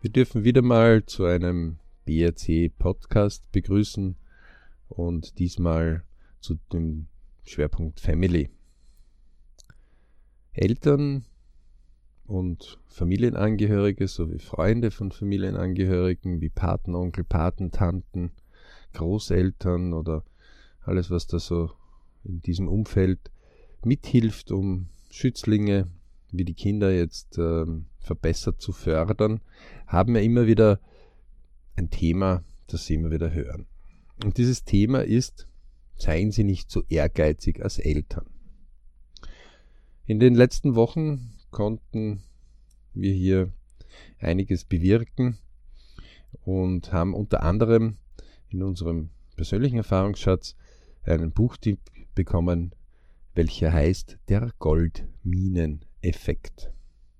[0.00, 4.14] Wir dürfen wieder mal zu einem BRC Podcast begrüßen
[4.88, 6.04] und diesmal
[6.38, 7.08] zu dem
[7.42, 8.48] Schwerpunkt Family.
[10.52, 11.24] Eltern
[12.28, 18.30] und Familienangehörige sowie Freunde von Familienangehörigen wie Patenonkel, Patentanten,
[18.92, 20.22] Großeltern oder
[20.82, 21.72] alles, was da so
[22.22, 23.32] in diesem Umfeld
[23.84, 25.88] mithilft, um Schützlinge
[26.30, 29.40] wie die Kinder jetzt ähm, verbessert zu fördern,
[29.86, 30.80] haben wir immer wieder
[31.76, 33.66] ein Thema, das Sie immer wieder hören.
[34.24, 35.46] Und dieses Thema ist,
[35.96, 38.26] seien Sie nicht so ehrgeizig als Eltern.
[40.06, 42.22] In den letzten Wochen konnten
[42.94, 43.52] wir hier
[44.18, 45.38] einiges bewirken
[46.44, 47.96] und haben unter anderem
[48.48, 50.56] in unserem persönlichen Erfahrungsschatz
[51.04, 51.80] einen Buchtipp
[52.14, 52.74] bekommen,
[53.34, 56.72] welcher heißt Der Goldmineneffekt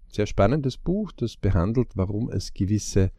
[0.09, 3.11] sehr spannendes Buch, das behandelt, warum es gewisse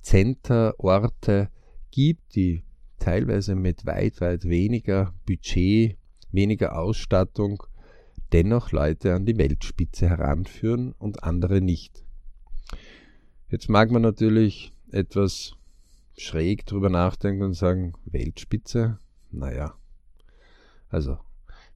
[0.00, 1.50] Centerorte
[1.90, 2.62] gibt, die
[2.98, 5.96] teilweise mit weit, weit weniger Budget,
[6.32, 7.62] weniger Ausstattung
[8.32, 12.04] dennoch Leute an die Weltspitze heranführen und andere nicht.
[13.48, 15.54] Jetzt mag man natürlich etwas
[16.16, 18.98] schräg drüber nachdenken und sagen, Weltspitze?
[19.30, 19.74] Naja,
[20.88, 21.18] also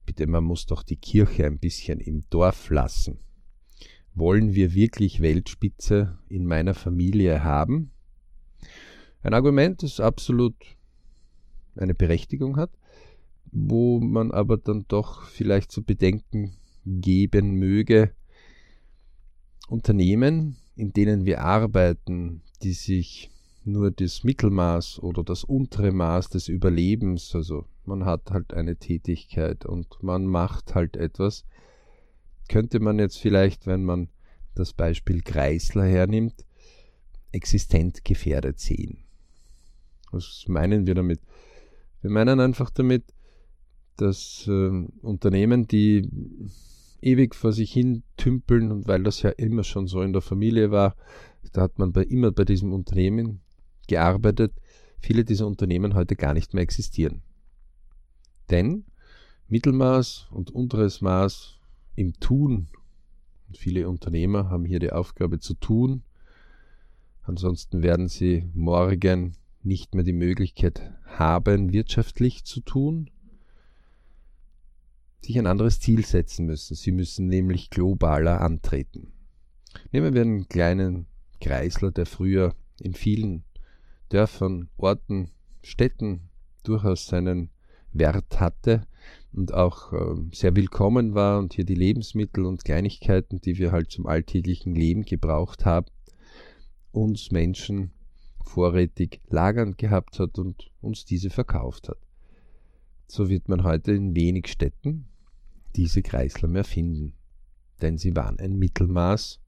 [0.05, 3.19] bitte, man muss doch die Kirche ein bisschen im Dorf lassen
[4.15, 7.91] wollen wir wirklich Weltspitze in meiner Familie haben?
[9.21, 10.55] Ein Argument, das absolut
[11.75, 12.71] eine Berechtigung hat,
[13.51, 16.55] wo man aber dann doch vielleicht zu bedenken
[16.85, 18.11] geben möge,
[19.69, 23.31] Unternehmen, in denen wir arbeiten, die sich
[23.63, 29.65] nur das Mittelmaß oder das untere Maß des Überlebens, also man hat halt eine Tätigkeit
[29.65, 31.45] und man macht halt etwas,
[32.49, 34.09] könnte man jetzt vielleicht, wenn man
[34.55, 36.45] das Beispiel Kreisler hernimmt,
[37.31, 38.99] existent gefährdet sehen.
[40.11, 41.21] Was meinen wir damit?
[42.01, 43.03] Wir meinen einfach damit,
[43.97, 46.09] dass äh, Unternehmen, die
[47.01, 50.71] ewig vor sich hin tümpeln und weil das ja immer schon so in der Familie
[50.71, 50.95] war,
[51.51, 53.41] da hat man bei, immer bei diesem Unternehmen
[53.87, 54.53] gearbeitet,
[54.99, 57.21] viele dieser Unternehmen heute gar nicht mehr existieren.
[58.49, 58.85] Denn
[59.47, 61.59] Mittelmaß und unteres Maß
[61.95, 62.69] im Tun.
[63.53, 66.03] Viele Unternehmer haben hier die Aufgabe zu tun.
[67.21, 73.09] Ansonsten werden sie morgen nicht mehr die Möglichkeit haben, wirtschaftlich zu tun,
[75.21, 76.75] sich ein anderes Ziel setzen müssen.
[76.75, 79.13] Sie müssen nämlich globaler antreten.
[79.91, 81.05] Nehmen wir einen kleinen
[81.39, 83.43] Kreisler, der früher in vielen
[84.09, 85.31] Dörfern, Orten,
[85.63, 86.29] Städten
[86.63, 87.49] durchaus seinen
[87.93, 88.85] Wert hatte
[89.33, 93.91] und auch äh, sehr willkommen war und hier die Lebensmittel und Kleinigkeiten, die wir halt
[93.91, 95.87] zum alltäglichen Leben gebraucht haben,
[96.91, 97.91] uns Menschen
[98.43, 101.97] vorrätig lagern gehabt hat und uns diese verkauft hat.
[103.07, 105.07] So wird man heute in wenig Städten
[105.75, 107.13] diese Kreisler mehr finden,
[107.81, 109.39] denn sie waren ein Mittelmaß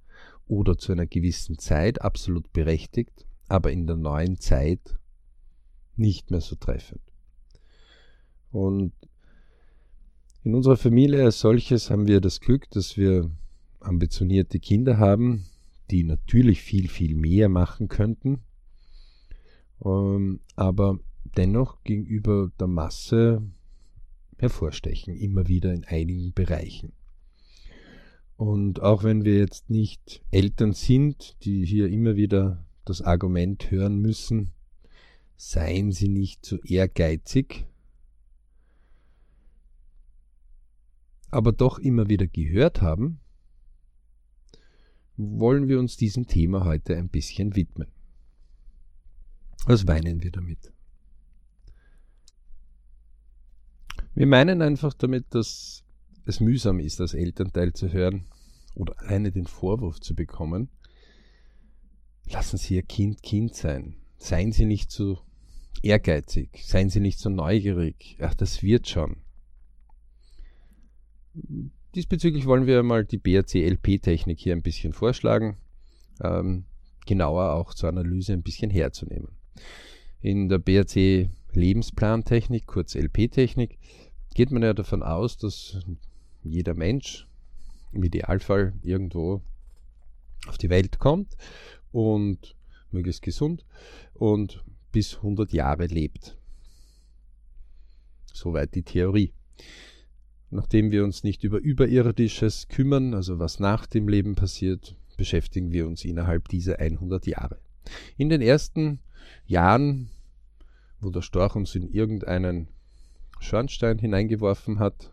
[0.47, 4.97] oder zu einer gewissen Zeit absolut berechtigt, aber in der neuen Zeit
[5.95, 7.01] nicht mehr so treffend.
[8.51, 8.93] Und
[10.45, 13.31] in unserer Familie als solches haben wir das Glück, dass wir
[13.79, 15.45] ambitionierte Kinder haben,
[15.89, 18.39] die natürlich viel, viel mehr machen könnten,
[19.83, 20.99] ähm, aber
[21.35, 23.41] dennoch gegenüber der Masse
[24.37, 26.93] hervorstechen, immer wieder in einigen Bereichen.
[28.37, 33.97] Und auch wenn wir jetzt nicht Eltern sind, die hier immer wieder das Argument hören
[33.97, 34.51] müssen,
[35.37, 37.65] seien sie nicht zu so ehrgeizig,
[41.35, 43.19] aber doch immer wieder gehört haben,
[45.17, 47.89] wollen wir uns diesem Thema heute ein bisschen widmen.
[49.65, 50.71] Was weinen wir damit?
[54.13, 55.83] Wir meinen einfach damit, dass
[56.25, 58.27] es mühsam ist, als Elternteil zu hören
[58.73, 60.69] oder alleine den Vorwurf zu bekommen,
[62.31, 63.97] lassen Sie Ihr Kind Kind sein.
[64.15, 65.19] Seien Sie nicht so
[65.81, 68.17] ehrgeizig, seien Sie nicht so neugierig.
[68.21, 69.24] Ach, das wird schon.
[71.95, 75.57] Diesbezüglich wollen wir mal die BRC-LP-Technik hier ein bisschen vorschlagen,
[76.21, 76.65] ähm,
[77.05, 79.29] genauer auch zur Analyse ein bisschen herzunehmen.
[80.21, 83.77] In der BRC Lebensplantechnik, kurz LP-Technik,
[84.33, 85.79] geht man ja davon aus, dass
[86.43, 87.27] jeder Mensch
[87.93, 89.41] im Idealfall irgendwo
[90.47, 91.37] auf die Welt kommt
[91.91, 92.55] und
[92.91, 93.65] möglichst gesund
[94.13, 96.37] und bis 100 Jahre lebt.
[98.33, 99.31] Soweit die Theorie
[100.55, 105.87] nachdem wir uns nicht über Überirdisches kümmern, also was nach dem Leben passiert, beschäftigen wir
[105.87, 107.57] uns innerhalb dieser 100 Jahre.
[108.17, 108.99] In den ersten
[109.45, 110.09] Jahren,
[110.99, 112.67] wo der Storch uns in irgendeinen
[113.39, 115.11] Schornstein hineingeworfen hat,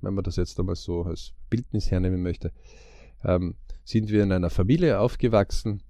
[0.00, 2.52] wenn man das jetzt einmal so als Bildnis hernehmen möchte,
[3.24, 3.54] ähm,
[3.84, 5.82] sind wir in einer Familie aufgewachsen,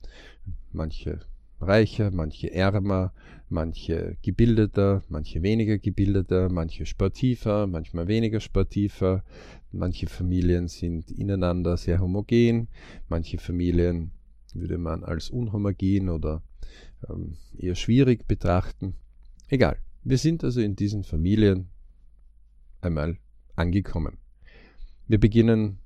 [0.73, 1.21] manche
[1.63, 3.13] reicher, manche ärmer,
[3.49, 9.25] manche gebildeter, manche weniger gebildeter, manche sportiver, manchmal weniger sportiver.
[9.71, 12.69] Manche Familien sind ineinander sehr homogen,
[13.09, 14.11] manche Familien
[14.55, 16.43] würde man als unhomogen oder
[17.09, 18.95] ähm, eher schwierig betrachten.
[19.49, 21.69] Egal, wir sind also in diesen Familien
[22.81, 23.17] einmal
[23.57, 24.19] angekommen.
[25.09, 25.79] Wir beginnen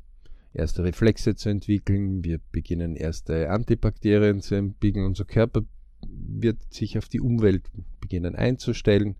[0.56, 5.62] erste Reflexe zu entwickeln, wir beginnen erste Antibakterien zu entwickeln, unser Körper
[6.08, 7.70] wird sich auf die Umwelt
[8.00, 9.16] beginnen einzustellen.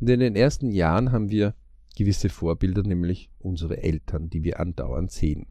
[0.00, 1.54] Und in den ersten Jahren haben wir
[1.96, 5.46] gewisse Vorbilder, nämlich unsere Eltern, die wir andauernd sehen.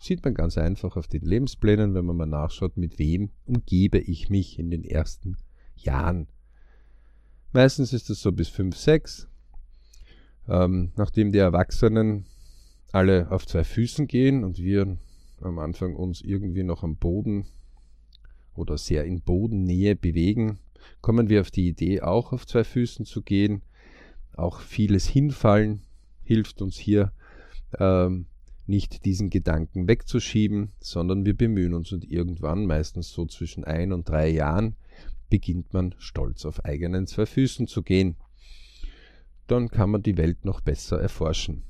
[0.00, 4.30] Sieht man ganz einfach auf den Lebensplänen, wenn man mal nachschaut, mit wem umgebe ich
[4.30, 5.36] mich in den ersten
[5.74, 6.28] Jahren.
[7.52, 9.28] Meistens ist es so bis 5, 6.
[10.48, 12.26] Ähm, nachdem die Erwachsenen
[12.92, 14.96] alle auf zwei Füßen gehen und wir
[15.40, 17.46] am Anfang uns irgendwie noch am Boden
[18.54, 20.58] oder sehr in Bodennähe bewegen,
[21.00, 23.62] kommen wir auf die Idee, auch auf zwei Füßen zu gehen.
[24.36, 25.82] Auch vieles Hinfallen
[26.22, 27.12] hilft uns hier
[27.78, 28.26] ähm,
[28.66, 34.08] nicht diesen Gedanken wegzuschieben, sondern wir bemühen uns und irgendwann, meistens so zwischen ein und
[34.08, 34.76] drei Jahren,
[35.30, 38.16] beginnt man stolz auf eigenen zwei Füßen zu gehen.
[39.46, 41.62] Dann kann man die Welt noch besser erforschen.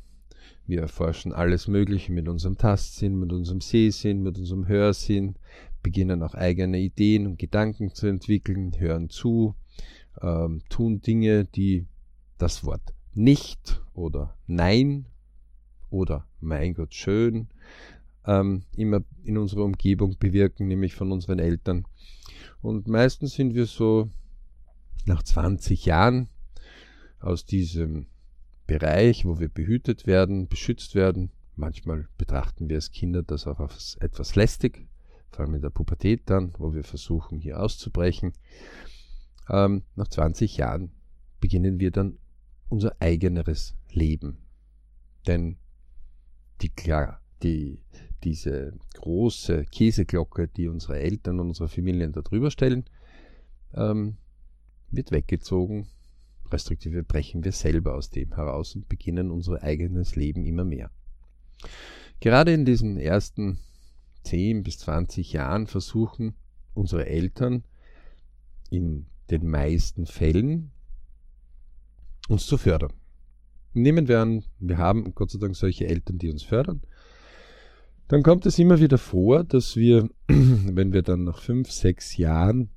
[0.69, 5.37] Wir erforschen alles Mögliche mit unserem Tastsinn, mit unserem Sehsinn, mit unserem Hörsinn,
[5.82, 9.55] beginnen auch eigene Ideen und Gedanken zu entwickeln, hören zu,
[10.20, 11.87] ähm, tun Dinge, die
[12.37, 12.82] das Wort
[13.15, 15.06] nicht oder nein
[15.88, 17.49] oder mein Gott schön
[18.26, 21.87] ähm, immer in unserer Umgebung bewirken, nämlich von unseren Eltern.
[22.61, 24.11] Und meistens sind wir so
[25.06, 26.29] nach 20 Jahren
[27.21, 28.06] aus diesem
[28.69, 31.31] Bereich, wo wir behütet werden, beschützt werden.
[31.56, 34.87] Manchmal betrachten wir als Kinder das auch als etwas lästig,
[35.31, 38.35] vor allem in der Pubertät dann, wo wir versuchen, hier auszubrechen.
[39.49, 40.93] Ähm, nach 20 Jahren
[41.41, 42.19] beginnen wir dann
[42.69, 44.37] unser eigeneres Leben.
[45.26, 45.56] Denn
[46.61, 47.82] die, klar, die,
[48.23, 52.85] diese große Käseglocke, die unsere Eltern und unsere Familien da drüber stellen,
[53.73, 54.19] ähm,
[54.91, 55.88] wird weggezogen
[56.53, 60.91] respektive brechen wir selber aus dem heraus und beginnen unser eigenes Leben immer mehr.
[62.21, 63.59] Gerade in diesen ersten
[64.25, 66.35] 10 bis 20 Jahren versuchen
[66.75, 67.65] unsere Eltern
[68.71, 70.71] in den meisten Fällen
[72.29, 72.93] uns zu fördern.
[73.73, 76.83] Nehmen wir an, wir haben Gott sei Dank solche Eltern, die uns fördern.
[78.09, 82.71] Dann kommt es immer wieder vor, dass wir, wenn wir dann nach fünf, sechs Jahren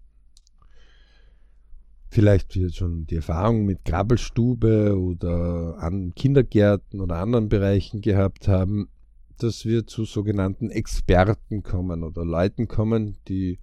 [2.12, 8.90] vielleicht schon die Erfahrung mit Krabbelstube oder an Kindergärten oder anderen Bereichen gehabt haben,
[9.38, 13.60] dass wir zu sogenannten Experten kommen oder Leuten kommen, die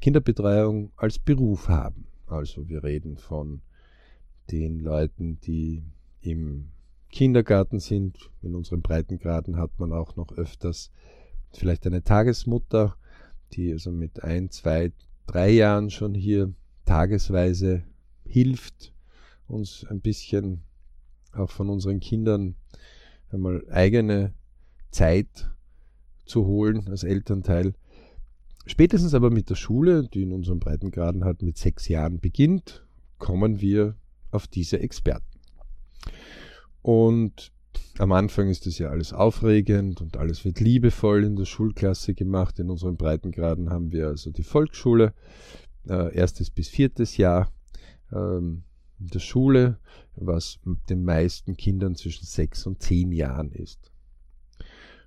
[0.00, 2.06] Kinderbetreuung als Beruf haben.
[2.28, 3.60] Also wir reden von
[4.52, 5.82] den Leuten, die
[6.20, 6.68] im
[7.10, 8.30] Kindergarten sind.
[8.40, 10.92] In unseren Breitengraden hat man auch noch öfters
[11.52, 12.94] vielleicht eine Tagesmutter,
[13.52, 14.92] die also mit ein, zwei,
[15.26, 16.54] drei Jahren schon hier
[16.90, 17.84] tagesweise
[18.24, 18.92] hilft,
[19.46, 20.62] uns ein bisschen
[21.32, 22.56] auch von unseren Kindern
[23.30, 24.34] einmal eigene
[24.90, 25.52] Zeit
[26.24, 27.74] zu holen als Elternteil.
[28.66, 32.84] Spätestens aber mit der Schule, die in unserem Breitengraden halt mit sechs Jahren beginnt,
[33.18, 33.94] kommen wir
[34.32, 35.38] auf diese Experten.
[36.82, 37.52] Und
[37.98, 42.58] am Anfang ist das ja alles aufregend und alles wird liebevoll in der Schulklasse gemacht.
[42.58, 45.14] In unseren Breitengraden haben wir also die Volksschule,
[45.90, 47.52] äh, erstes bis viertes Jahr
[48.12, 48.62] ähm,
[49.00, 49.78] in der Schule,
[50.14, 53.90] was den meisten Kindern zwischen sechs und zehn Jahren ist.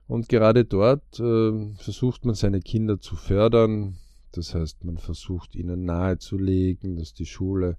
[0.07, 3.95] Und gerade dort äh, versucht man seine Kinder zu fördern.
[4.33, 7.77] Das heißt, man versucht ihnen nahezulegen, dass die Schule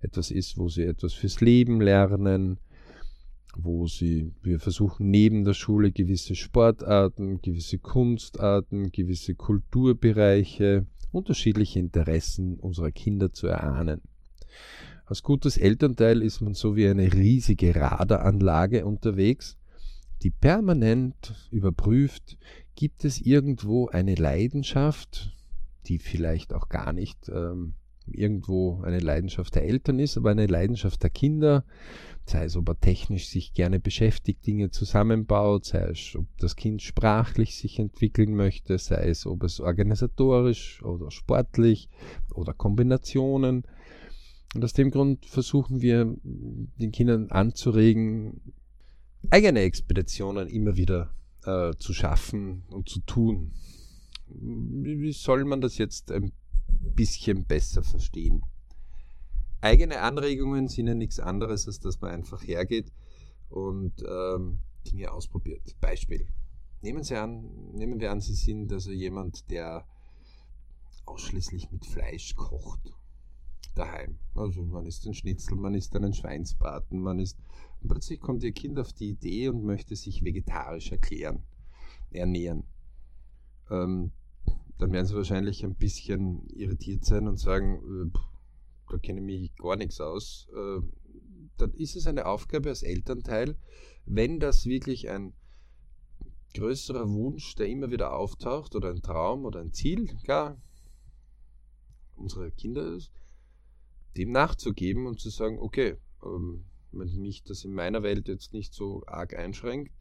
[0.00, 2.58] etwas ist, wo sie etwas fürs Leben lernen,
[3.56, 12.58] wo sie, wir versuchen neben der Schule gewisse Sportarten, gewisse Kunstarten, gewisse Kulturbereiche unterschiedliche Interessen
[12.58, 14.00] unserer Kinder zu erahnen.
[15.06, 19.58] Als gutes Elternteil ist man so wie eine riesige Radaranlage unterwegs,
[20.22, 22.38] die permanent überprüft,
[22.74, 25.36] gibt es irgendwo eine Leidenschaft,
[25.86, 27.74] die vielleicht auch gar nicht ähm,
[28.14, 31.64] irgendwo eine Leidenschaft der Eltern ist, aber eine Leidenschaft der Kinder,
[32.24, 36.82] sei es, ob er technisch sich gerne beschäftigt, Dinge zusammenbaut, sei es, ob das Kind
[36.82, 41.88] sprachlich sich entwickeln möchte, sei es, ob es organisatorisch oder sportlich
[42.34, 43.64] oder Kombinationen.
[44.54, 48.40] Und aus dem Grund versuchen wir den Kindern anzuregen,
[49.30, 51.14] eigene Expeditionen immer wieder
[51.44, 53.52] äh, zu schaffen und zu tun.
[54.28, 56.32] Wie soll man das jetzt ein
[56.82, 58.42] bisschen besser verstehen?
[59.60, 62.92] Eigene Anregungen sind ja nichts anderes, als dass man einfach hergeht
[63.48, 65.76] und ähm, Dinge ausprobiert.
[65.80, 66.26] Beispiel.
[66.80, 69.86] Nehmen, Sie an, nehmen wir an, Sie sind also jemand, der
[71.04, 72.92] ausschließlich mit Fleisch kocht
[73.74, 74.18] daheim.
[74.34, 77.38] Also man isst einen Schnitzel, man isst einen Schweinsbraten, man isst.
[77.80, 81.42] Und plötzlich kommt Ihr Kind auf die Idee und möchte sich vegetarisch erklären,
[82.10, 82.64] ernähren.
[83.70, 84.12] Ähm,
[84.82, 88.18] dann werden Sie wahrscheinlich ein bisschen irritiert sein und sagen, äh,
[88.90, 90.48] da kenne ich mich gar nichts aus.
[90.52, 90.80] Äh,
[91.56, 93.56] dann ist es eine Aufgabe als Elternteil,
[94.06, 95.34] wenn das wirklich ein
[96.54, 100.60] größerer Wunsch, der immer wieder auftaucht, oder ein Traum oder ein Ziel, gar
[102.16, 103.12] unserer Kinder ist,
[104.16, 108.74] dem nachzugeben und zu sagen, okay, ähm, wenn mich das in meiner Welt jetzt nicht
[108.74, 109.92] so arg einschränkt,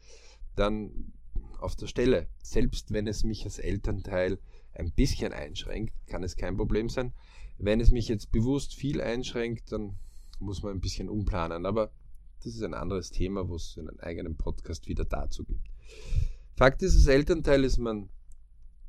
[0.55, 1.13] dann
[1.59, 2.27] auf der Stelle.
[2.41, 4.39] Selbst wenn es mich als Elternteil
[4.73, 7.13] ein bisschen einschränkt, kann es kein Problem sein.
[7.57, 9.97] Wenn es mich jetzt bewusst viel einschränkt, dann
[10.39, 11.65] muss man ein bisschen umplanen.
[11.65, 11.91] Aber
[12.43, 15.67] das ist ein anderes Thema, wo es einen eigenen Podcast wieder dazu gibt.
[16.55, 18.09] Fakt ist, als Elternteil ist man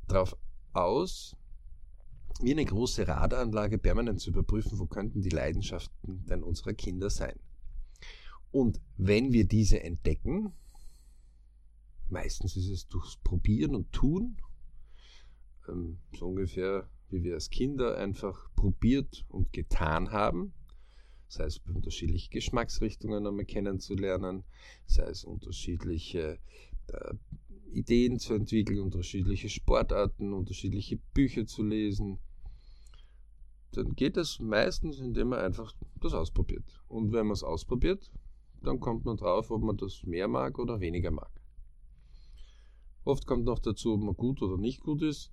[0.08, 0.36] darauf
[0.72, 1.36] aus,
[2.40, 7.38] wie eine große Radaranlage permanent zu überprüfen, wo könnten die Leidenschaften denn unserer Kinder sein.
[8.50, 10.52] Und wenn wir diese entdecken,
[12.08, 14.36] meistens ist es durchs Probieren und Tun,
[15.68, 20.54] ähm, so ungefähr wie wir als Kinder einfach probiert und getan haben,
[21.28, 24.44] sei es unterschiedliche Geschmacksrichtungen einmal kennenzulernen,
[24.86, 26.38] sei es unterschiedliche
[26.88, 27.14] äh,
[27.70, 32.18] Ideen zu entwickeln, unterschiedliche Sportarten, unterschiedliche Bücher zu lesen,
[33.72, 36.82] dann geht es meistens, indem man einfach das ausprobiert.
[36.88, 38.10] Und wenn man es ausprobiert,
[38.62, 41.30] dann kommt man drauf, ob man das mehr mag oder weniger mag.
[43.04, 45.32] Oft kommt noch dazu, ob man gut oder nicht gut ist.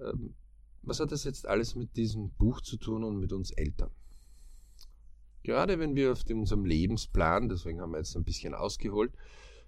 [0.00, 0.34] Ähm,
[0.82, 3.90] was hat das jetzt alles mit diesem Buch zu tun und mit uns Eltern?
[5.42, 9.12] Gerade wenn wir auf unserem Lebensplan, deswegen haben wir jetzt ein bisschen ausgeholt,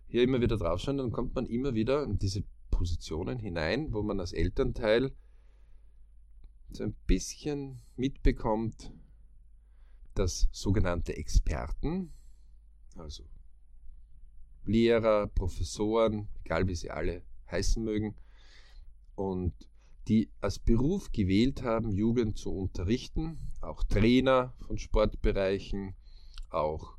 [0.08, 4.20] hier immer wieder draufschauen, dann kommt man immer wieder in diese Positionen hinein, wo man
[4.20, 5.12] als Elternteil
[6.70, 8.92] so ein bisschen mitbekommt,
[10.14, 12.12] dass sogenannte Experten,
[12.96, 13.24] also
[14.64, 18.14] Lehrer, Professoren, egal wie sie alle heißen mögen,
[19.14, 19.54] und
[20.08, 25.94] die als Beruf gewählt haben, Jugend zu unterrichten, auch Trainer von Sportbereichen,
[26.50, 26.96] auch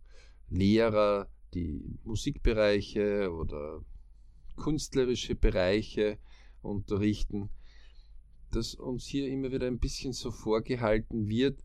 [0.49, 3.83] Lehrer, die Musikbereiche oder
[4.55, 6.17] künstlerische Bereiche
[6.61, 7.49] unterrichten,
[8.51, 11.63] dass uns hier immer wieder ein bisschen so vorgehalten wird,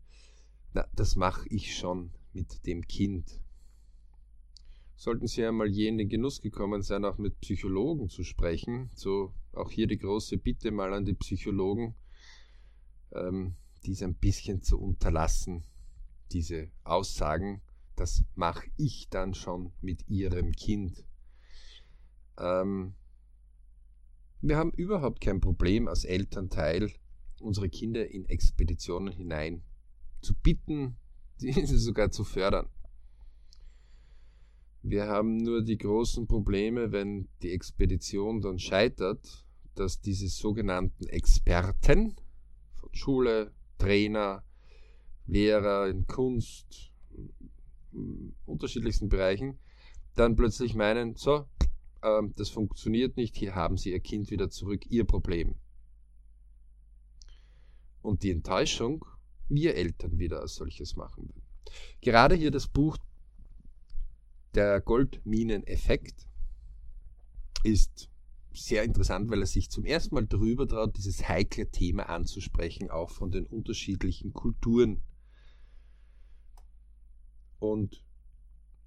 [0.73, 3.41] na, das mache ich schon mit dem Kind.
[4.97, 9.31] Sollten Sie einmal je in den Genuss gekommen sein, auch mit Psychologen zu sprechen, so
[9.53, 11.93] auch hier die große Bitte mal an die Psychologen,
[13.11, 13.53] ähm,
[13.85, 15.63] dies ein bisschen zu unterlassen,
[16.31, 17.61] diese Aussagen,
[17.95, 21.05] das mache ich dann schon mit Ihrem Kind.
[22.39, 22.95] Ähm,
[24.41, 26.91] wir haben überhaupt kein Problem als Elternteil,
[27.39, 29.61] unsere Kinder in Expeditionen hinein
[30.21, 30.95] zu bitten,
[31.39, 32.67] diese sogar zu fördern.
[34.89, 42.15] Wir haben nur die großen Probleme, wenn die Expedition dann scheitert, dass diese sogenannten Experten
[42.75, 44.45] von Schule, Trainer,
[45.25, 46.93] Lehrer in Kunst,
[48.45, 49.59] unterschiedlichsten Bereichen,
[50.15, 51.49] dann plötzlich meinen, so,
[52.01, 55.55] ähm, das funktioniert nicht, hier haben Sie Ihr Kind wieder zurück, Ihr Problem.
[58.01, 59.03] Und die Enttäuschung,
[59.49, 61.33] wir Eltern wieder als solches machen.
[61.99, 62.97] Gerade hier das Buch
[64.57, 66.25] Der Goldmineneffekt
[67.63, 68.09] ist
[68.51, 73.11] sehr interessant, weil er sich zum ersten Mal darüber traut, dieses heikle Thema anzusprechen, auch
[73.11, 75.03] von den unterschiedlichen Kulturen.
[77.59, 78.03] Und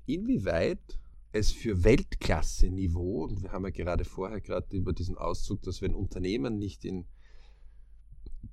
[0.06, 0.98] inwieweit
[1.30, 5.94] es für Weltklasse-Niveau, und wir haben ja gerade vorher gerade über diesen Auszug, dass wenn
[5.94, 7.06] Unternehmen nicht in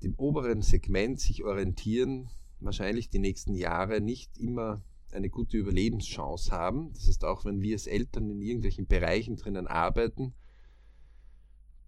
[0.03, 4.83] dem oberen Segment sich orientieren, wahrscheinlich die nächsten Jahre nicht immer
[5.17, 6.93] eine gute Überlebenschance haben.
[6.93, 10.33] Das heißt, auch wenn wir als Eltern in irgendwelchen Bereichen drinnen arbeiten,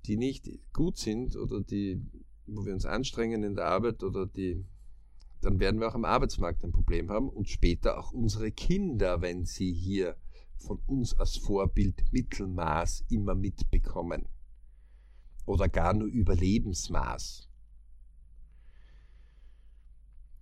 [0.06, 2.02] die nicht gut sind oder die,
[2.48, 4.66] wo wir uns anstrengen in der Arbeit oder die
[5.42, 9.46] dann werden wir auch am Arbeitsmarkt ein Problem haben und später auch unsere Kinder, wenn
[9.46, 10.18] sie hier
[10.58, 14.28] von uns als Vorbild Mittelmaß immer mitbekommen.
[15.46, 17.49] Oder gar nur Überlebensmaß.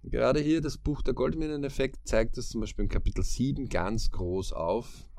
[0.10, 4.54] Gerade hier das Buch Der Goldmineneffekt zeigt das zum Beispiel im Kapitel 7 ganz groß
[4.54, 5.10] auf.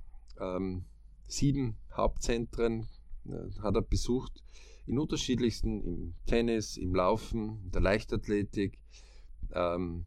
[0.41, 0.87] Ähm,
[1.27, 2.89] sieben Hauptzentren
[3.27, 4.43] äh, hat er besucht,
[4.87, 8.79] in unterschiedlichsten, im Tennis, im Laufen, in der Leichtathletik,
[9.53, 10.07] ähm,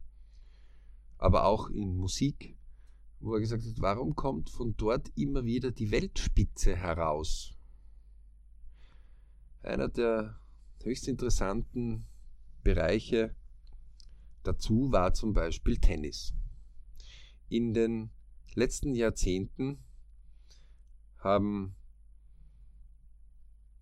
[1.16, 2.56] aber auch in Musik,
[3.20, 7.54] wo er gesagt hat, warum kommt von dort immer wieder die Weltspitze heraus?
[9.62, 10.40] Einer der
[10.82, 12.04] höchst interessanten
[12.64, 13.36] Bereiche
[14.42, 16.34] dazu war zum Beispiel Tennis.
[17.48, 18.10] In den
[18.54, 19.82] letzten Jahrzehnten
[21.18, 21.74] haben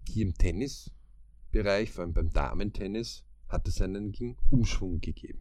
[0.09, 4.15] hier im Tennisbereich, vor allem beim Damentennis, hat es einen
[4.51, 5.41] Umschwung gegeben.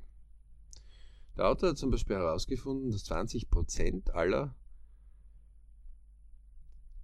[1.38, 4.56] Der Autor hat zum Beispiel herausgefunden, dass 20% aller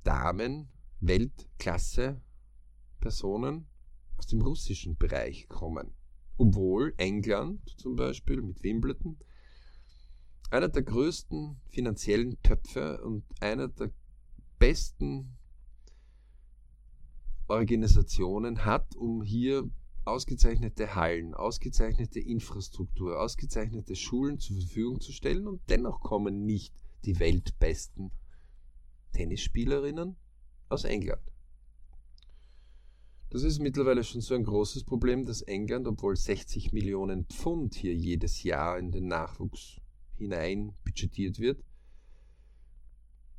[0.04, 0.70] Damen
[1.00, 2.22] Weltklasse
[3.00, 3.68] Personen
[4.18, 5.94] aus dem russischen Bereich kommen.
[6.38, 9.18] Obwohl England zum Beispiel mit Wimbledon
[10.52, 13.92] einer der größten finanziellen Töpfe und einer der
[14.60, 15.38] besten
[17.48, 19.70] Organisationen hat, um hier
[20.06, 26.74] ausgezeichnete Hallen, ausgezeichnete Infrastruktur, ausgezeichnete Schulen zur Verfügung zu stellen und dennoch kommen nicht
[27.06, 28.12] die weltbesten
[29.14, 30.16] Tennisspielerinnen
[30.70, 31.22] aus England.
[33.36, 37.94] Das ist mittlerweile schon so ein großes Problem, dass England, obwohl 60 Millionen Pfund hier
[37.94, 39.82] jedes Jahr in den Nachwuchs
[40.16, 41.62] hinein budgetiert wird,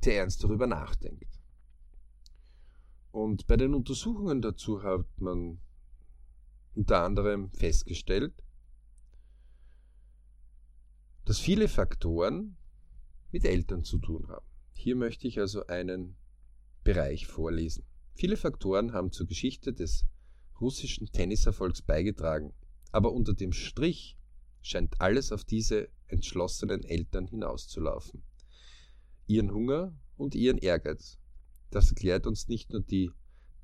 [0.03, 1.39] sehr ernst darüber nachdenkt.
[3.09, 5.59] Und bei den Untersuchungen dazu hat man
[6.75, 8.43] unter anderem festgestellt,
[11.25, 12.55] dass viele Faktoren
[13.31, 14.45] mit Eltern zu tun haben.
[14.73, 16.17] Hier möchte ich also einen
[16.83, 17.86] Bereich vorlesen.
[18.17, 20.07] Viele Faktoren haben zur Geschichte des
[20.59, 22.51] russischen Tenniserfolgs beigetragen,
[22.91, 24.17] aber unter dem Strich
[24.63, 28.23] scheint alles auf diese entschlossenen Eltern hinauszulaufen.
[29.27, 31.19] Ihren Hunger und ihren Ehrgeiz.
[31.69, 33.11] Das erklärt uns nicht nur die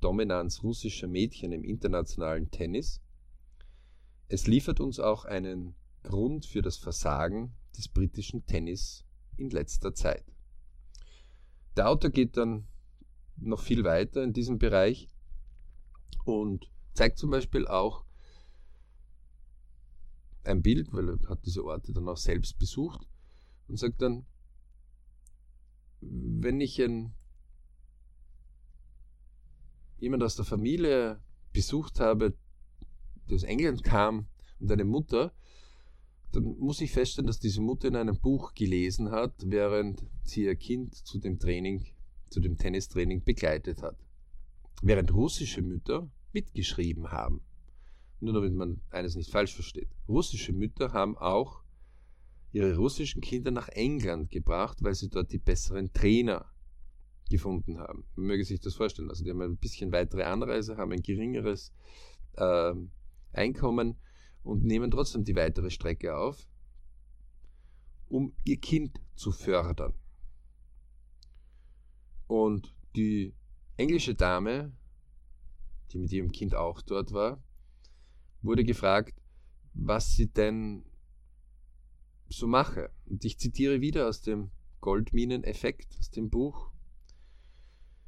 [0.00, 3.00] Dominanz russischer Mädchen im internationalen Tennis,
[4.28, 9.04] es liefert uns auch einen Grund für das Versagen des britischen Tennis
[9.36, 10.24] in letzter Zeit.
[11.76, 12.68] Der Autor geht dann
[13.36, 15.08] noch viel weiter in diesem Bereich
[16.24, 18.04] und zeigt zum Beispiel auch
[20.44, 23.08] ein Bild, weil er hat diese Orte dann auch selbst besucht
[23.68, 24.26] und sagt dann,
[26.00, 27.14] wenn ich ein,
[29.98, 31.20] jemand aus der Familie
[31.52, 32.36] besucht habe,
[33.28, 34.26] der aus England kam
[34.60, 35.32] und eine Mutter,
[36.32, 40.56] dann muss ich feststellen, dass diese Mutter in einem Buch gelesen hat, während sie ihr
[40.56, 41.86] Kind zu dem Training,
[42.34, 43.96] zu dem Tennistraining begleitet hat.
[44.82, 47.42] Während russische Mütter mitgeschrieben haben.
[48.18, 49.88] Nur damit man eines nicht falsch versteht.
[50.08, 51.62] Russische Mütter haben auch
[52.50, 56.50] ihre russischen Kinder nach England gebracht, weil sie dort die besseren Trainer
[57.30, 58.04] gefunden haben.
[58.16, 59.10] Man möge sich das vorstellen.
[59.10, 61.72] Also die haben ein bisschen weitere Anreise, haben ein geringeres
[62.32, 62.74] äh,
[63.32, 63.96] Einkommen
[64.42, 66.48] und nehmen trotzdem die weitere Strecke auf,
[68.08, 69.94] um ihr Kind zu fördern.
[72.34, 73.32] Und die
[73.76, 74.72] englische Dame,
[75.92, 77.40] die mit ihrem Kind auch dort war,
[78.42, 79.14] wurde gefragt,
[79.72, 80.84] was sie denn
[82.28, 82.90] so mache.
[83.06, 86.72] Und ich zitiere wieder aus dem Goldmineneffekt, aus dem Buch.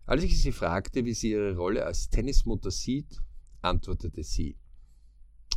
[0.07, 3.23] Als ich sie fragte, wie sie ihre Rolle als Tennismutter sieht,
[3.63, 4.57] antwortete sie,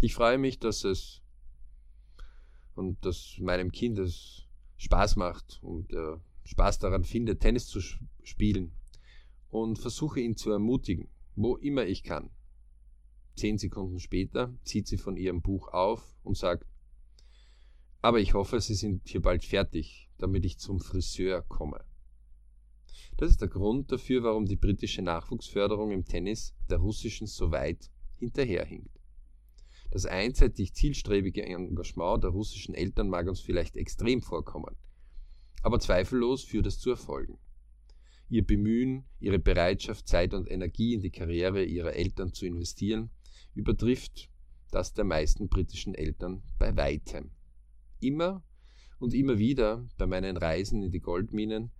[0.01, 1.23] ich freue mich, dass es
[2.75, 4.45] und dass meinem Kind es
[4.77, 7.79] Spaß macht und er Spaß daran findet, Tennis zu
[8.23, 8.71] spielen
[9.49, 12.31] und versuche ihn zu ermutigen, wo immer ich kann.
[13.35, 16.65] Zehn Sekunden später zieht sie von ihrem Buch auf und sagt,
[18.01, 21.85] aber ich hoffe, Sie sind hier bald fertig, damit ich zum Friseur komme.
[23.17, 27.91] Das ist der Grund dafür, warum die britische Nachwuchsförderung im Tennis der russischen so weit
[28.15, 28.99] hinterherhinkt.
[29.91, 34.75] Das einseitig zielstrebige Engagement der russischen Eltern mag uns vielleicht extrem vorkommen,
[35.61, 37.37] aber zweifellos führt es zu Erfolgen.
[38.29, 43.09] Ihr Bemühen, ihre Bereitschaft, Zeit und Energie in die Karriere ihrer Eltern zu investieren,
[43.55, 44.29] übertrifft
[44.71, 47.31] das der meisten britischen Eltern bei weitem.
[47.99, 48.43] Immer
[48.99, 51.71] und immer wieder bei meinen Reisen in die Goldminen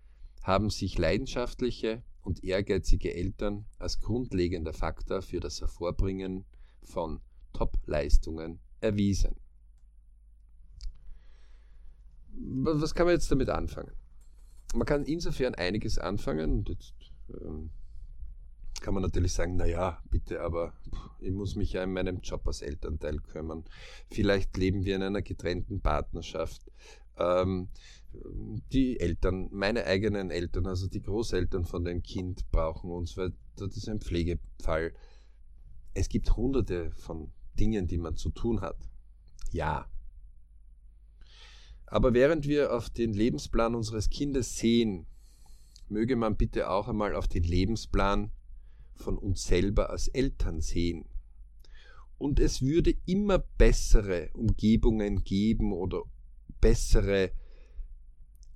[0.42, 6.46] haben sich leidenschaftliche und ehrgeizige Eltern als grundlegender Faktor für das Hervorbringen
[6.82, 7.22] von
[7.54, 9.36] Top-Leistungen erwiesen.
[12.40, 13.92] Was kann man jetzt damit anfangen?
[14.74, 16.52] Man kann insofern einiges anfangen.
[16.52, 16.94] Und jetzt,
[17.30, 17.72] ähm,
[18.82, 20.74] kann man natürlich sagen, naja, bitte, aber
[21.20, 23.66] ich muss mich ja in meinem Job als Elternteil kümmern.
[24.10, 26.62] Vielleicht leben wir in einer getrennten Partnerschaft.
[27.18, 27.68] Ähm,
[28.72, 33.76] die Eltern, meine eigenen Eltern, also die Großeltern von dem Kind brauchen uns, weil das
[33.76, 34.94] ist ein Pflegefall.
[35.94, 38.78] Es gibt hunderte von Dingen, die man zu tun hat.
[39.52, 39.90] Ja.
[41.90, 45.08] Aber während wir auf den Lebensplan unseres Kindes sehen,
[45.88, 48.32] möge man bitte auch einmal auf den Lebensplan
[48.96, 51.06] von uns selber als Eltern sehen.
[52.20, 56.04] Und es würde immer bessere Umgebungen geben oder
[56.62, 57.32] bessere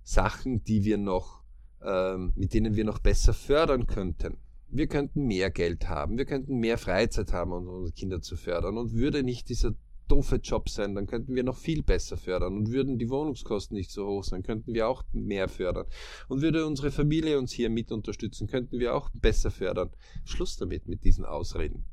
[0.03, 1.41] Sachen, die wir noch,
[1.81, 4.37] ähm, mit denen wir noch besser fördern könnten.
[4.67, 8.77] Wir könnten mehr Geld haben, wir könnten mehr Freizeit haben, um unsere Kinder zu fördern.
[8.77, 9.73] Und würde nicht dieser
[10.07, 12.55] doofe Job sein, dann könnten wir noch viel besser fördern.
[12.57, 15.85] Und würden die Wohnungskosten nicht so hoch sein, könnten wir auch mehr fördern.
[16.27, 19.91] Und würde unsere Familie uns hier mit unterstützen, könnten wir auch besser fördern.
[20.25, 21.85] Schluss damit, mit diesen Ausreden.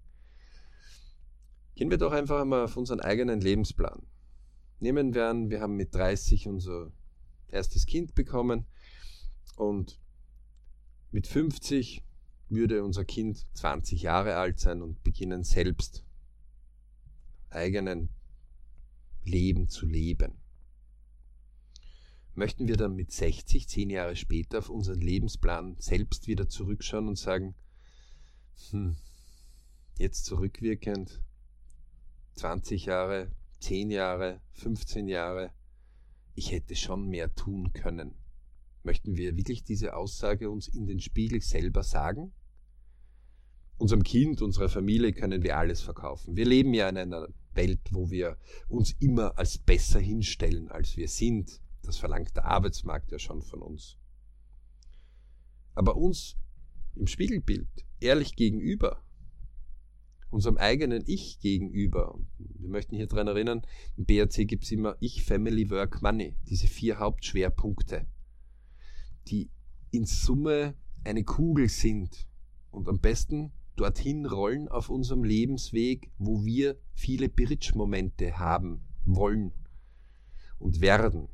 [1.74, 4.02] Gehen wir doch einfach einmal auf unseren eigenen Lebensplan.
[4.80, 6.92] Nehmen wir an, wir haben mit 30 unser
[7.48, 8.66] erstes Kind bekommen
[9.56, 9.98] und
[11.10, 12.04] mit 50
[12.48, 16.04] würde unser Kind 20 Jahre alt sein und beginnen selbst
[17.50, 18.08] eigenen
[19.24, 20.32] Leben zu leben.
[22.34, 27.18] Möchten wir dann mit 60, 10 Jahre später auf unseren Lebensplan selbst wieder zurückschauen und
[27.18, 27.54] sagen,
[28.70, 28.96] hm,
[29.98, 31.20] jetzt zurückwirkend
[32.34, 35.52] 20 Jahre, 10 Jahre, 15 Jahre,
[36.34, 38.14] ich hätte schon mehr tun können.
[38.82, 42.32] Möchten wir wirklich diese Aussage uns in den Spiegel selber sagen?
[43.76, 46.36] Unserem Kind, unserer Familie können wir alles verkaufen.
[46.36, 48.36] Wir leben ja in einer Welt, wo wir
[48.68, 51.60] uns immer als besser hinstellen, als wir sind.
[51.82, 53.96] Das verlangt der Arbeitsmarkt ja schon von uns.
[55.74, 56.36] Aber uns
[56.96, 57.68] im Spiegelbild
[58.00, 59.02] ehrlich gegenüber,
[60.30, 63.62] unserem eigenen Ich gegenüber, wir möchten hier daran erinnern,
[63.96, 68.06] im BRC gibt es immer Ich, Family, Work, Money, diese vier Hauptschwerpunkte,
[69.28, 69.50] die
[69.90, 72.28] in Summe eine Kugel sind
[72.70, 79.54] und am besten dorthin rollen auf unserem Lebensweg, wo wir viele Bridge-Momente haben wollen
[80.58, 81.28] und werden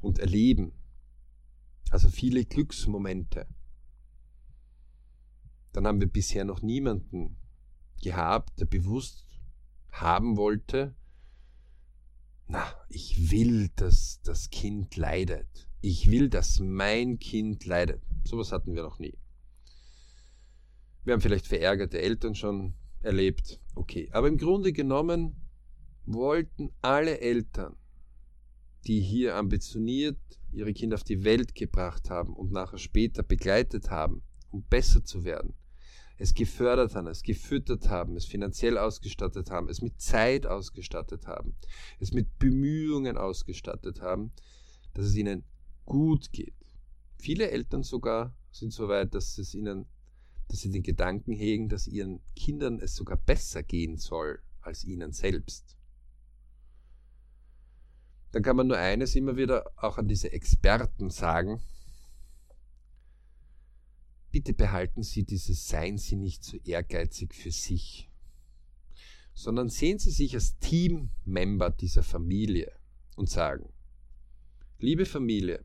[0.00, 0.72] und erleben.
[1.90, 3.48] Also viele Glücksmomente.
[5.72, 7.36] Dann haben wir bisher noch niemanden
[8.00, 9.26] gehabt, der bewusst
[9.90, 10.94] haben wollte,
[12.46, 15.68] na, ich will, dass das Kind leidet.
[15.80, 18.02] Ich will, dass mein Kind leidet.
[18.24, 19.18] Sowas hatten wir noch nie.
[21.08, 23.62] Wir haben vielleicht verärgerte Eltern schon erlebt.
[23.74, 25.36] Okay, aber im Grunde genommen
[26.04, 27.76] wollten alle Eltern,
[28.86, 30.18] die hier ambitioniert
[30.52, 35.24] ihre Kinder auf die Welt gebracht haben und nachher später begleitet haben, um besser zu
[35.24, 35.54] werden,
[36.18, 41.56] es gefördert haben, es gefüttert haben, es finanziell ausgestattet haben, es mit Zeit ausgestattet haben,
[42.00, 44.30] es mit Bemühungen ausgestattet haben,
[44.92, 45.44] dass es ihnen
[45.86, 46.52] gut geht.
[47.16, 49.86] Viele Eltern sogar sind so weit, dass es ihnen
[50.48, 55.12] dass sie den Gedanken hegen, dass ihren Kindern es sogar besser gehen soll als ihnen
[55.12, 55.76] selbst.
[58.32, 61.62] Dann kann man nur eines immer wieder auch an diese Experten sagen.
[64.30, 68.10] Bitte behalten Sie dieses Seien Sie nicht zu so ehrgeizig für sich,
[69.32, 72.72] sondern sehen Sie sich als Teammember dieser Familie
[73.16, 73.72] und sagen,
[74.78, 75.64] liebe Familie,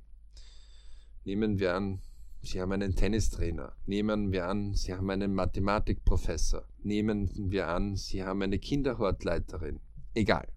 [1.25, 2.01] nehmen wir an,
[2.45, 3.73] Sie haben einen Tennistrainer.
[3.85, 6.67] Nehmen wir an, Sie haben einen Mathematikprofessor.
[6.83, 9.79] Nehmen wir an, Sie haben eine Kinderhortleiterin.
[10.13, 10.51] Egal.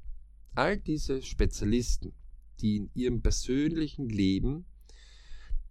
[0.57, 2.12] All diese Spezialisten,
[2.61, 4.66] die in ihrem persönlichen Leben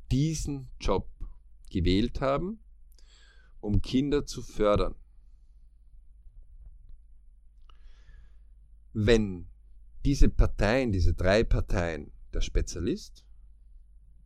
[0.10, 1.10] diesen Job
[1.69, 2.60] gewählt haben,
[3.60, 4.95] um Kinder zu fördern.
[8.93, 9.47] Wenn
[10.06, 13.25] diese Parteien, diese drei Parteien, der Spezialist,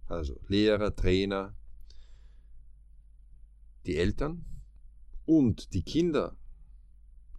[0.05, 1.55] also Lehrer, Trainer,
[3.89, 4.45] die Eltern
[5.25, 6.37] und die Kinder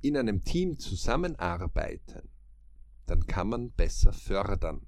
[0.01, 2.29] in einem Team zusammenarbeiten,
[3.07, 4.85] dann kann man besser fördern.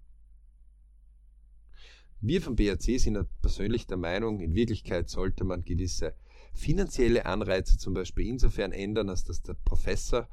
[2.20, 6.14] Wir vom BRC sind persönlich der Meinung, in Wirklichkeit sollte man gewisse
[6.52, 10.28] finanzielle Anreize zum Beispiel insofern ändern, als dass der Professor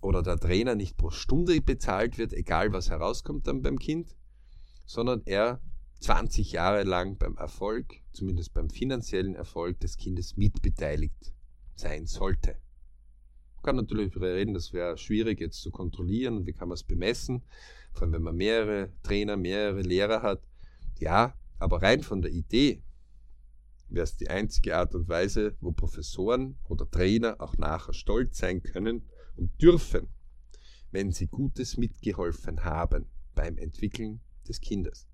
[0.00, 4.16] oder der Trainer nicht pro Stunde bezahlt wird, egal was herauskommt dann beim Kind,
[4.86, 5.60] sondern er
[6.00, 11.32] 20 Jahre lang beim Erfolg, zumindest beim finanziellen Erfolg des Kindes mitbeteiligt
[11.74, 12.56] sein sollte.
[13.56, 16.84] Man kann natürlich darüber reden, das wäre schwierig jetzt zu kontrollieren wie kann man es
[16.84, 17.42] bemessen,
[17.92, 20.42] vor allem wenn man mehrere Trainer, mehrere Lehrer hat.
[20.98, 22.82] Ja, aber rein von der Idee
[23.90, 28.62] wäre es die einzige Art und Weise, wo Professoren oder Trainer auch nachher stolz sein
[28.62, 29.02] können
[29.36, 30.08] und dürfen,
[30.92, 35.09] wenn sie Gutes mitgeholfen haben beim Entwickeln des Kindes.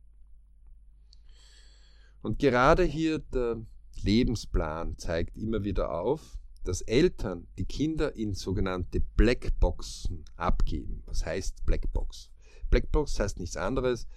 [2.27, 3.65] Und gerade hier der
[4.03, 11.05] Lebensplan zeigt immer wieder auf, dass Eltern die Kinder in sogenannte Blackboxen abgeben.
[11.07, 12.33] Was heißt Blackbox?
[12.69, 14.09] Blackbox heißt nichts anderes.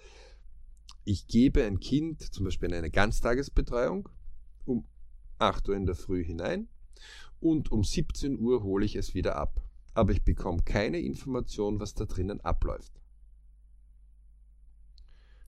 [1.04, 4.08] Ich gebe ein Kind zum Beispiel in eine Ganztagesbetreuung
[4.64, 4.88] um
[5.38, 6.66] 8 Uhr in der Früh hinein
[7.38, 9.64] und um 17 Uhr hole ich es wieder ab.
[9.94, 13.00] Aber ich bekomme keine Information, was da drinnen abläuft.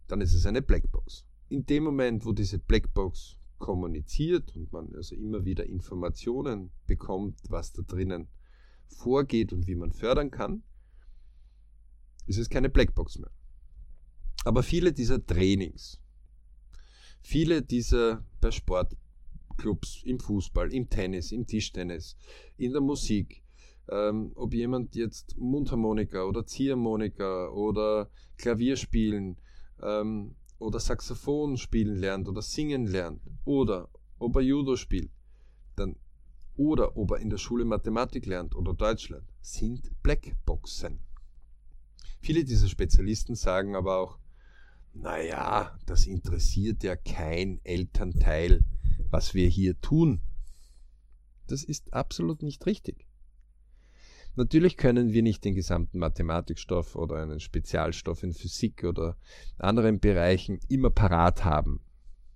[0.06, 1.24] Dann ist es eine Blackbox.
[1.52, 7.74] In dem Moment, wo diese Blackbox kommuniziert und man also immer wieder Informationen bekommt, was
[7.74, 8.28] da drinnen
[8.88, 10.62] vorgeht und wie man fördern kann,
[12.26, 13.30] ist es keine Blackbox mehr.
[14.46, 16.00] Aber viele dieser Trainings,
[17.20, 22.16] viele dieser bei Sportclubs, im Fußball, im Tennis, im Tischtennis,
[22.56, 23.42] in der Musik,
[23.90, 29.36] ähm, ob jemand jetzt Mundharmonika oder Ziehharmonika oder Klavier spielen
[29.82, 35.10] ähm, oder Saxophon spielen lernt oder singen lernt oder ob er Judo spielt,
[35.76, 35.96] dann
[36.56, 41.00] oder ob er in der Schule Mathematik lernt oder Deutsch lernt, sind Blackboxen.
[42.20, 44.18] Viele dieser Spezialisten sagen aber auch,
[44.94, 48.64] naja, das interessiert ja kein Elternteil,
[49.10, 50.20] was wir hier tun.
[51.46, 53.06] Das ist absolut nicht richtig.
[54.34, 59.16] Natürlich können wir nicht den gesamten Mathematikstoff oder einen Spezialstoff in Physik oder
[59.58, 61.80] anderen Bereichen immer parat haben.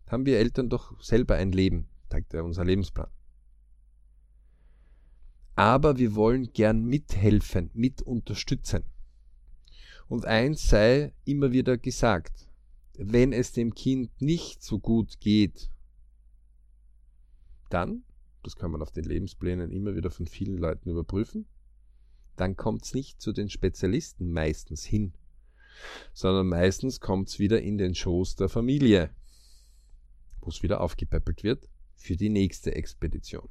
[0.07, 3.09] Haben wir Eltern doch selber ein Leben, sagt er unser Lebensplan.
[5.55, 8.85] Aber wir wollen gern mithelfen, mit unterstützen.
[10.07, 12.47] Und eins sei immer wieder gesagt,
[12.99, 15.71] wenn es dem Kind nicht so gut geht,
[17.71, 18.05] dann,
[18.43, 21.47] das kann man auf den Lebensplänen immer wieder von vielen Leuten überprüfen,
[22.37, 25.13] dann kommt es nicht zu den Spezialisten meistens hin,
[26.13, 29.11] sondern meistens kommt es wieder in den Schoß der Familie,
[30.41, 33.49] wo es wieder aufgepäppelt wird für die nächste Expedition.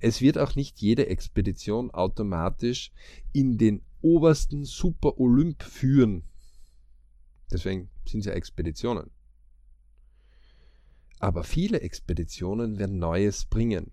[0.00, 2.92] Es wird auch nicht jede Expedition automatisch
[3.32, 6.24] in den obersten Super Olymp führen.
[7.50, 9.10] Deswegen sind es ja Expeditionen.
[11.18, 13.90] Aber viele Expeditionen werden Neues bringen.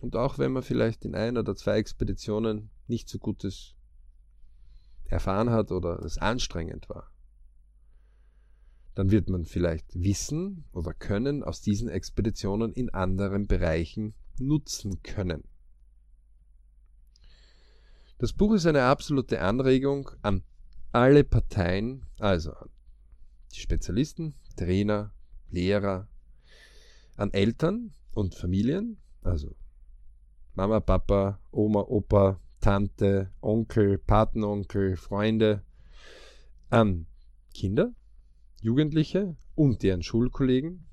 [0.00, 3.74] Und auch wenn man vielleicht in ein oder zwei Expeditionen nicht so Gutes
[5.06, 7.10] erfahren hat oder es anstrengend war,
[8.94, 15.44] dann wird man vielleicht wissen oder können aus diesen Expeditionen in anderen Bereichen nutzen können.
[18.18, 20.44] Das Buch ist eine absolute Anregung an
[20.92, 22.68] alle Parteien, also an
[23.52, 25.12] die Spezialisten, Trainer,
[25.50, 26.06] Lehrer,
[27.16, 29.54] an Eltern und Familien, also
[30.54, 35.62] Mama, Papa, Oma, Opa, Tante, Onkel, Patenonkel, Freunde,
[36.70, 37.06] an
[37.52, 37.92] Kinder,
[38.62, 40.86] Jugendliche und deren Schulkollegen,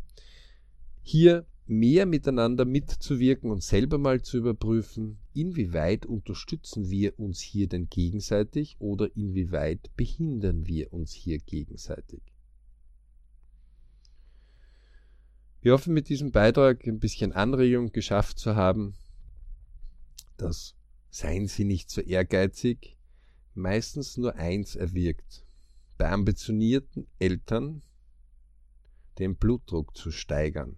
[1.03, 7.87] hier mehr miteinander mitzuwirken und selber mal zu überprüfen, inwieweit unterstützen wir uns hier denn
[7.87, 12.23] gegenseitig oder inwieweit behindern wir uns hier gegenseitig.
[15.61, 18.95] Wir hoffen mit diesem Beitrag ein bisschen Anregung geschafft zu haben,
[20.37, 20.78] dass
[21.09, 22.97] seien Sie nicht so ehrgeizig,
[23.53, 25.45] meistens nur eins erwirkt,
[25.97, 27.81] bei ambitionierten Eltern
[29.17, 30.77] den Blutdruck zu steigern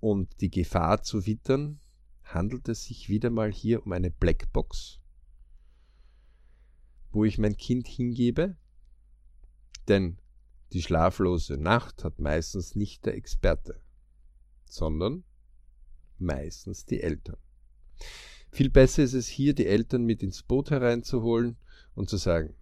[0.00, 1.80] und die Gefahr zu wittern,
[2.24, 4.98] handelt es sich wieder mal hier um eine Blackbox,
[7.12, 8.56] wo ich mein Kind hingebe,
[9.88, 10.18] denn
[10.72, 13.80] die schlaflose Nacht hat meistens nicht der Experte,
[14.64, 15.24] sondern
[16.18, 17.36] meistens die Eltern.
[18.56, 21.58] Viel besser ist es hier, die Eltern mit ins Boot hereinzuholen
[21.94, 22.54] und zu sagen,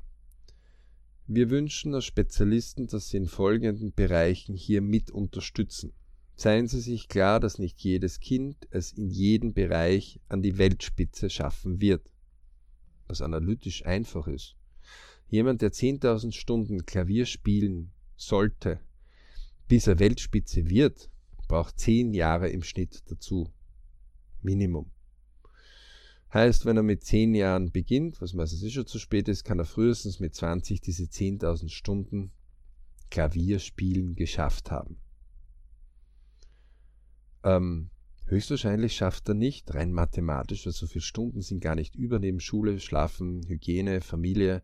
[1.28, 5.92] wir wünschen als Spezialisten, dass Sie in folgenden Bereichen hier mit unterstützen.
[6.35, 11.30] Seien Sie sich klar, dass nicht jedes Kind es in jedem Bereich an die Weltspitze
[11.30, 12.11] schaffen wird,
[13.07, 14.57] was analytisch einfach ist.
[15.28, 18.80] Jemand, der 10.000 Stunden Klavier spielen sollte,
[19.68, 21.09] bis er Weltspitze wird,
[21.46, 23.48] braucht 10 Jahre im Schnitt dazu.
[24.42, 24.90] Minimum.
[26.35, 29.61] Heißt, wenn er mit 10 Jahren beginnt, was meistens eh schon zu spät ist, kann
[29.61, 32.33] er frühestens mit 20 diese 10.000 Stunden
[33.09, 34.97] Klavierspielen geschafft haben.
[37.44, 37.88] Ähm,
[38.27, 42.40] höchstwahrscheinlich schafft er nicht, rein mathematisch, weil so viele Stunden sind gar nicht über neben
[42.40, 44.62] Schule, Schlafen, Hygiene, Familie.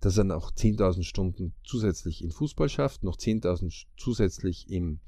[0.00, 5.00] dass er noch 10.000 Stunden zusätzlich in Fußball schafft, noch 10.000 zusätzlich im,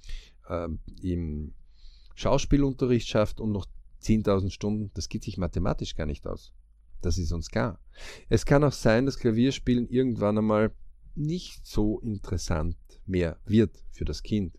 [0.47, 0.69] äh,
[1.01, 1.55] im
[2.15, 3.65] Schauspielunterricht schafft und noch
[4.03, 6.53] 10.000 Stunden, das geht sich mathematisch gar nicht aus.
[7.01, 7.81] Das ist uns klar.
[8.29, 10.73] Es kann auch sein, dass Klavierspielen irgendwann einmal
[11.15, 14.59] nicht so interessant mehr wird für das Kind.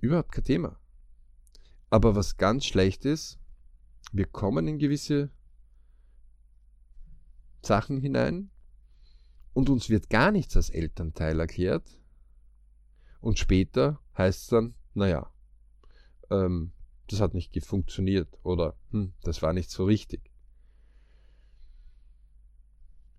[0.00, 0.78] Überhaupt kein Thema.
[1.88, 3.38] Aber was ganz schlecht ist,
[4.12, 5.30] wir kommen in gewisse
[7.62, 8.50] Sachen hinein
[9.52, 12.00] und uns wird gar nichts als Elternteil erklärt.
[13.20, 15.32] Und später heißt es dann, naja,
[16.30, 16.72] ähm,
[17.08, 20.30] das hat nicht funktioniert oder hm, das war nicht so richtig.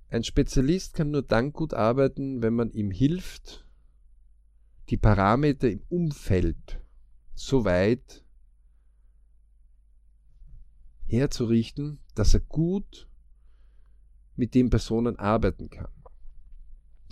[0.09, 3.65] Ein Spezialist kann nur dann gut arbeiten, wenn man ihm hilft,
[4.89, 6.79] die Parameter im Umfeld
[7.35, 8.23] so weit
[11.07, 13.07] herzurichten, dass er gut
[14.35, 15.91] mit den Personen arbeiten kann.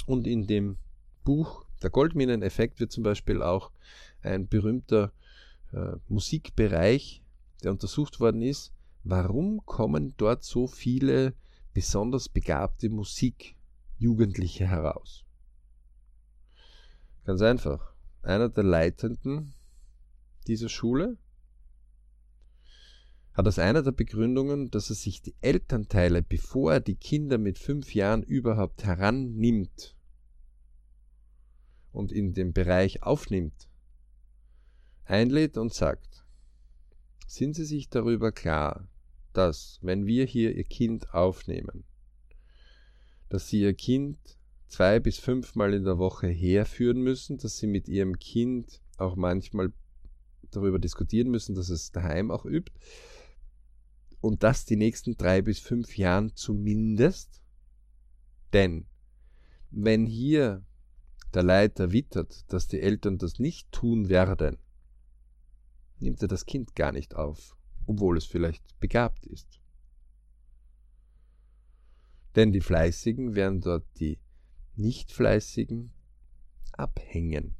[0.05, 0.77] Und in dem
[1.23, 3.71] Buch Der Goldmineneffekt wird zum Beispiel auch
[4.21, 5.11] ein berühmter
[5.75, 7.21] äh, Musikbereich,
[7.63, 11.33] der untersucht worden ist, warum kommen dort so viele
[11.73, 15.25] besonders begabte Musikjugendliche heraus?
[17.25, 17.93] Ganz einfach.
[18.21, 19.53] Einer der Leitenden
[20.47, 21.17] dieser Schule
[23.33, 27.59] hat als einer der Begründungen, dass er sich die Elternteile, bevor er die Kinder mit
[27.59, 29.95] fünf Jahren überhaupt herannimmt
[31.91, 33.67] und in den Bereich aufnimmt,
[35.05, 36.25] einlädt und sagt,
[37.27, 38.87] sind Sie sich darüber klar,
[39.33, 41.83] dass, wenn wir hier Ihr Kind aufnehmen,
[43.29, 44.17] dass Sie Ihr Kind
[44.67, 49.71] zwei bis fünfmal in der Woche herführen müssen, dass Sie mit Ihrem Kind auch manchmal
[50.51, 52.71] darüber diskutieren müssen, dass es daheim auch übt,
[54.21, 57.41] und das die nächsten drei bis fünf Jahren zumindest.
[58.53, 58.85] Denn
[59.69, 60.63] wenn hier
[61.33, 64.57] der Leiter wittert, dass die Eltern das nicht tun werden,
[66.05, 69.59] nimmt er das Kind gar nicht auf, obwohl es vielleicht begabt ist.
[72.35, 74.19] Denn die Fleißigen werden dort die
[74.75, 75.91] Nicht-Fleißigen
[76.73, 77.55] abhängen.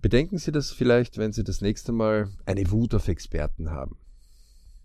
[0.00, 3.96] Bedenken Sie das vielleicht, wenn Sie das nächste Mal eine Wut auf Experten haben,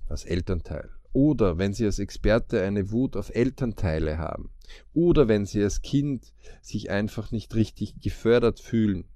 [0.07, 0.89] als Elternteil.
[1.11, 4.51] Oder wenn Sie als Experte eine Wut auf Elternteile haben.
[4.93, 9.09] Oder wenn Sie als Kind sich einfach nicht richtig gefördert fühlen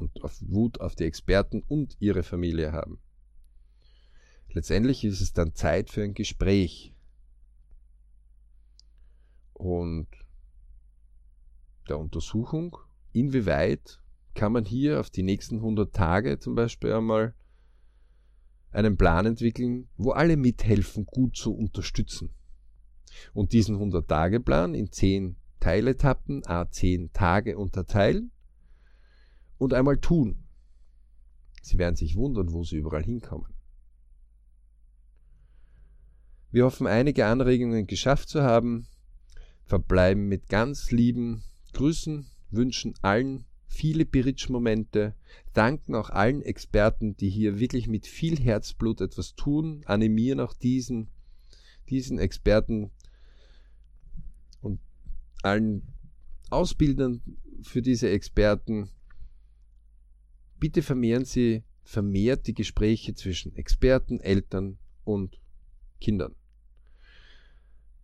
[0.00, 2.98] und auf Wut auf die Experten und ihre Familie haben.
[4.52, 6.92] Letztendlich ist es dann Zeit für ein Gespräch.
[9.52, 10.08] Und
[11.88, 12.76] der Untersuchung,
[13.12, 14.00] inwieweit
[14.34, 17.34] kann man hier auf die nächsten 100 Tage zum Beispiel einmal
[18.72, 22.30] einen Plan entwickeln, wo alle mithelfen, gut zu unterstützen.
[23.34, 28.30] Und diesen 100-Tage-Plan in 10 Teiletappen, a 10 Tage unterteilen
[29.60, 30.42] und einmal tun.
[31.62, 33.52] Sie werden sich wundern, wo sie überall hinkommen.
[36.50, 38.86] Wir hoffen, einige Anregungen geschafft zu haben,
[39.66, 41.44] verbleiben mit ganz lieben
[41.74, 45.14] Grüßen, wünschen allen viele Biritsch-Momente,
[45.52, 51.08] danken auch allen Experten, die hier wirklich mit viel Herzblut etwas tun, animieren auch diesen,
[51.90, 52.90] diesen Experten
[54.62, 54.80] und
[55.42, 55.82] allen
[56.48, 57.22] Ausbildern
[57.62, 58.88] für diese Experten.
[60.60, 65.40] Bitte vermehren Sie vermehrt die Gespräche zwischen Experten, Eltern und
[66.00, 66.34] Kindern.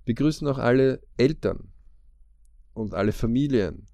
[0.07, 1.69] Wir grüßen auch alle Eltern
[2.73, 3.87] und alle Familien,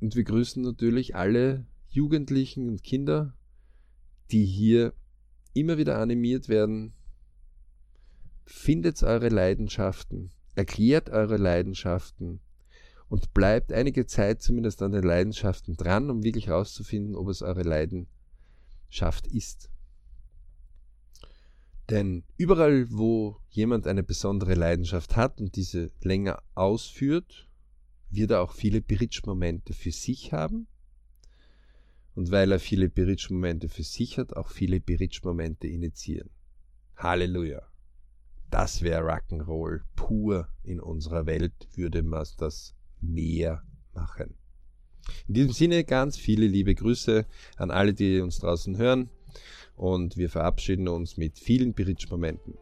[0.00, 3.36] und wir grüßen natürlich alle Jugendlichen und Kinder,
[4.30, 4.94] die hier
[5.52, 6.94] immer wieder animiert werden.
[8.46, 12.40] Findet eure Leidenschaften, erklärt eure Leidenschaften
[13.10, 17.64] und bleibt einige Zeit zumindest an den Leidenschaften dran, um wirklich herauszufinden, ob es eure
[17.64, 19.68] Leidenschaft ist.
[21.90, 27.48] Denn überall, wo jemand eine besondere Leidenschaft hat und diese länger ausführt,
[28.10, 30.68] wird er auch viele Bridge-Momente für sich haben.
[32.14, 36.30] Und weil er viele Bridge-Momente für sich hat, auch viele Bridge-Momente initiieren.
[36.96, 37.62] Halleluja.
[38.50, 43.62] Das wäre Rock'n'Roll pur in unserer Welt, würde man das mehr
[43.94, 44.34] machen.
[45.28, 47.26] In diesem Sinne ganz viele liebe Grüße
[47.56, 49.10] an alle, die uns draußen hören
[49.76, 52.54] und wir verabschieden uns mit vielen Bridge-Momenten.